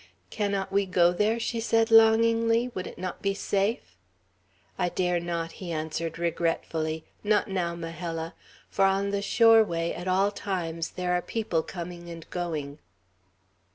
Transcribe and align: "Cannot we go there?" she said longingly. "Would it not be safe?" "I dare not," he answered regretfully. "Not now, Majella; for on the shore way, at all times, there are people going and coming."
"Cannot 0.31 0.71
we 0.71 0.87
go 0.87 1.11
there?" 1.13 1.39
she 1.39 1.59
said 1.59 1.91
longingly. 1.91 2.71
"Would 2.73 2.87
it 2.87 2.97
not 2.97 3.21
be 3.21 3.35
safe?" 3.35 3.99
"I 4.75 4.89
dare 4.89 5.19
not," 5.19 5.51
he 5.51 5.71
answered 5.71 6.17
regretfully. 6.17 7.03
"Not 7.23 7.47
now, 7.47 7.75
Majella; 7.75 8.33
for 8.71 8.85
on 8.85 9.11
the 9.11 9.21
shore 9.21 9.63
way, 9.63 9.93
at 9.93 10.07
all 10.07 10.31
times, 10.31 10.89
there 10.93 11.13
are 11.13 11.21
people 11.21 11.61
going 11.61 12.09
and 12.09 12.27
coming." 12.31 12.79